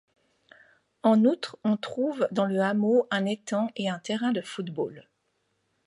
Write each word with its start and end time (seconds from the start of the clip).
En 1.03 1.25
outre, 1.25 1.59
on 1.63 1.77
trouve 1.77 2.27
dans 2.31 2.47
le 2.47 2.59
hameau 2.59 3.05
un 3.11 3.27
étang 3.27 3.67
et 3.75 3.87
un 3.87 3.99
terrain 3.99 4.31
de 4.31 4.41
football. 4.41 5.07